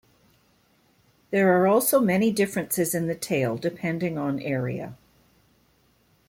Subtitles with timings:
[1.29, 4.97] There are also many differences in the tale depending on area.